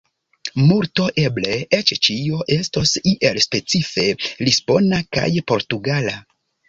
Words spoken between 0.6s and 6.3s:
Multo, eble eĉ ĉio, estos iel specife lisbona kaj portugala.